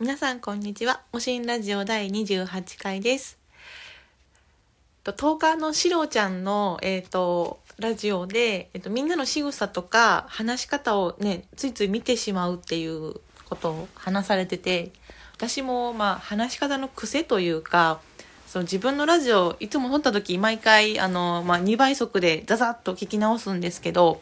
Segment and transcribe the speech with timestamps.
[0.00, 1.02] 皆さんこんにちは。
[1.12, 3.38] おしんラジオ第28回です。
[5.04, 14.90] と10日のしろちゃんの、えっ、と、ラジオで、えっ、と、みんなの仕草とか話し方をね、ついつい見てしまうっていうことを話されてて、
[15.36, 18.00] 私もまあ話し方の癖というか、
[18.48, 24.20] その自分のラジオいつも撮った時毎回あの、まあ、2倍速でザザッと聞き直すんですけど、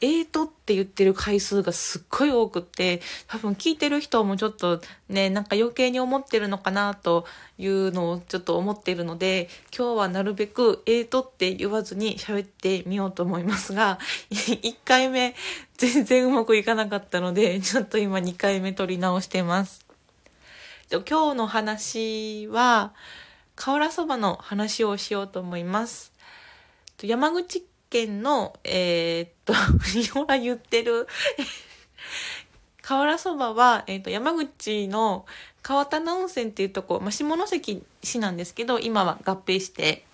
[0.00, 7.24] えーとって言ってる回数がすっごい多くって、多分聞いてる人もちょっとね、なんか余計に思ってるのかなと
[7.58, 13.98] いうのをちょっと思ってるので、今日はなるべくえーとって言わずに喋ってみようと思いますが、
[14.30, 15.34] 1回目
[15.78, 19.86] 全然うまくいかなかったので、ちょっと今2回目撮り直してます。
[20.90, 21.00] 今
[21.32, 22.92] 日の話は、
[23.56, 26.12] 瓦そばの話をしようと思います。
[27.02, 29.54] 山口県の、えーっと、
[30.12, 31.08] ほら言ってる、
[32.82, 35.24] 瓦そばは、えーっと、山口の
[35.62, 40.04] 川棚温泉っていうとこ、まあ、下関市なんですけど、今は合併して、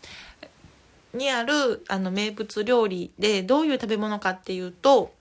[1.13, 5.13] にある、あの、名物料理で、どういう食べ物かっていうと、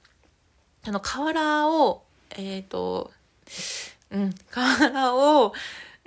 [0.84, 3.12] あの、瓦を、えーっと、
[4.12, 5.54] うん、瓦を、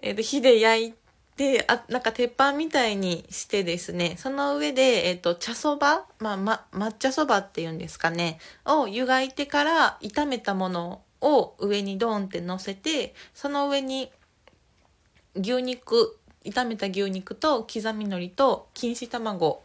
[0.00, 1.03] えーと、火で焼いて、
[1.36, 14.12] で、あ、なんか鉄板みたいにしてですね、その上で、えっ、と、茶そば、まあ、ま、抹茶そばっていうんですかね、を湯がいてから炒めたものを上にドーンって乗せて、その上に
[15.34, 19.64] 牛肉、炒めた牛肉と刻み海苔と錦糸卵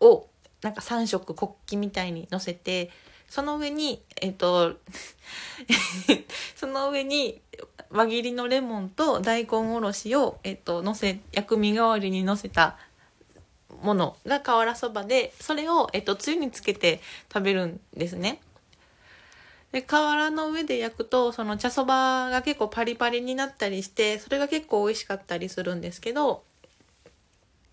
[0.00, 0.26] を
[0.62, 2.90] なんか3色国旗みたいに乗せて、
[3.28, 4.74] その上に、えっ、と、
[6.56, 7.40] その上に
[7.90, 12.76] 輪切りのレモンと大根おろしを、えっと、乗せ、薬味代わりに乗せた
[13.82, 17.00] ものが瓦そばで、それを、えっと、つゆにつけて
[17.32, 18.40] 食べるんですね。
[19.72, 26.42] で、瓦の上で焼くと、その茶そばが結構パリパリになったりして、それが結構美味しかったりするんですけど、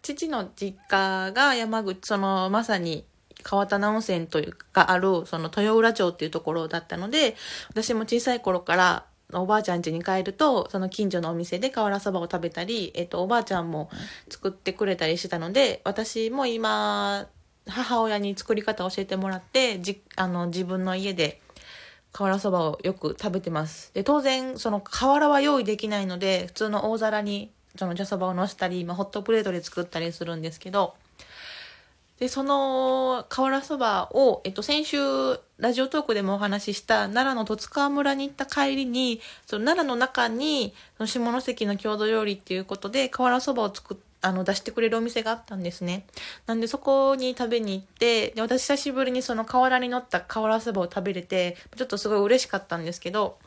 [0.02, 3.06] 父の実家が山口、そのまさに
[3.44, 7.36] 川棚温泉というかある、その豊浦町っていうところだったので、
[7.70, 9.06] 私も小さい頃から
[9.42, 13.90] おばあちゃん家に帰ると、その近所のお店で瓦そばを食べたり、えっと、おばあちゃんも
[14.30, 17.28] 作ってくれたりしてたので、私も今、
[17.68, 21.42] 母親に作り方を教えてもらって、じ、あの、自分の家で
[22.12, 23.92] 瓦そばをよく食べてます。
[23.94, 30.96] で、当然、その瓦は用意できないので、普通の大皿にその茶そばをのせたり、まあ、ホットプレートで作ったりするんですけど、
[32.20, 34.98] で、その瓦そばを、えっと、先週、
[35.58, 46.08] ラジオトークでもお話しした奈良の十津川村に行った帰りに、その奈良の中に、その下関の郷土料理っていうことで、瓦そばを作っあの、出してくれるお店があったんですね。
[46.48, 53.38] なんでそこに食べに行って、で、私久しぶりにその瓦に乗った瓦そばを食べれて、ちょっとすごい嬉しかったんですけど、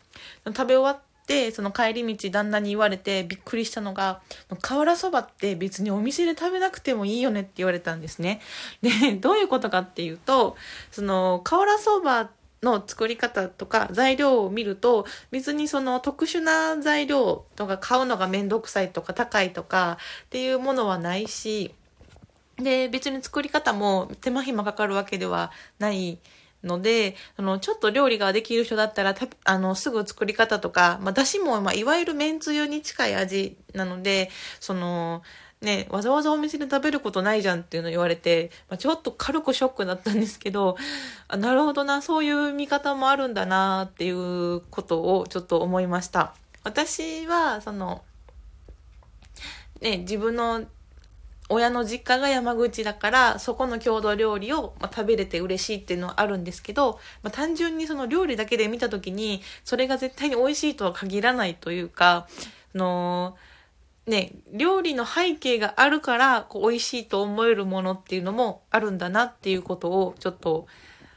[0.46, 4.20] 食べ終わって、その帰り道旦那に言われてびっくりしたのが、
[4.62, 8.40] 瓦そばって別にお店で食べなくてもいいよねって言われたんですね。
[8.82, 10.56] で、どういうことかっていうと、
[10.90, 12.30] その瓦そば
[12.62, 21.72] の作り方とか材料を見ると別にその特殊な材料とか買うのがめんどくさいとか高いとかっていうものはないし
[22.56, 26.18] で別に作り方も手間暇かかるわけではない
[26.64, 34.30] ので、あの、ちょっと料理ができる人だったら、たあの、すぐ作り方とか、まあ、だしも、まあ、いわゆる麺つゆに近い味なので、
[34.60, 35.22] その、
[35.60, 40.76] ね、わざわざお店で食べることないじゃんっていうの言われて、まあ、ちょっと軽くショックだったんですけど、
[41.26, 46.34] あなるほどな、そういう見方もあるんだなっていうことをちょっと思いました。
[46.62, 48.02] 私は、その、
[49.80, 50.64] ね、自分の
[51.48, 62.28] 親の実家が山口だから、そこの郷土料理を、まあ、食べれて嬉しいっていうのはあるんですけど、まあ、単純にその料理だけで見たときに、それが絶対に美味しいとは限らないというか、
[62.74, 63.36] の
[64.06, 70.66] ね、料理の背景があるから、こう、美味しいと思えるものっていうのもあるんだなっていうことをちょっと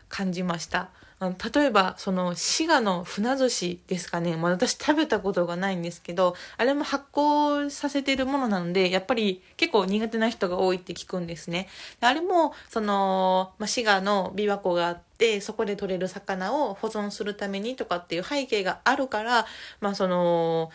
[0.09, 0.89] 感じました。
[1.21, 4.35] あの例えば、その、滋賀の船寿司ですかね。
[4.37, 11.69] まあ、私食べたことがないんですけど、あれも発酵させてるものなので、やっぱり結構苦手な人が多いって聞くんですね。
[11.99, 19.45] であれも、その、まあ、滋賀の琵琶湖があって、そこで取れる魚を保存するためにとかっていう背景があるから、
[19.79, 20.71] まあ、その、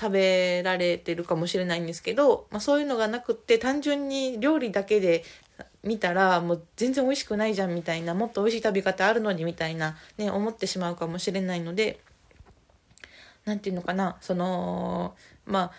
[0.00, 5.24] 食べられてるかもしれないんですけど、まあ、そういうのがなくって単純に料理だけで
[5.82, 12.00] 見たらもう全然美味しくないじゃんみたいなもっと美味しい食べ方あるのにみたいなね思ってしまうかもしれないので
[13.44, 15.14] 何て言うのかなその
[15.46, 15.72] まあ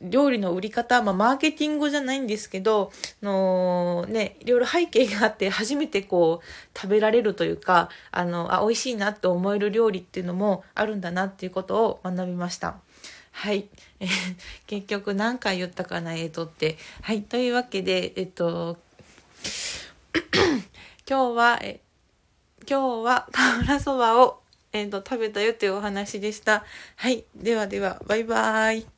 [0.00, 2.90] 料理の売り方、まあ、マーケティングじゃないんですけど、
[3.22, 12.76] のね、いろいろ背景があって、初めてこう、食べられるというか、あの、あ、美味しいなって思える料理っていうのもあるんだなっていうことを学びました。
[13.30, 13.68] はい。
[14.00, 14.06] え
[14.66, 16.76] 結局何回言ったかな、えっ、とって。
[17.02, 17.22] はい。
[17.22, 18.78] というわけで、えっと、
[21.08, 21.80] 今日は、え
[22.68, 24.40] 今日は瓦そばを、
[24.72, 26.64] えっと食べたよというお話でした。
[26.96, 27.24] はい。
[27.36, 28.93] ではでは、バイバーイ。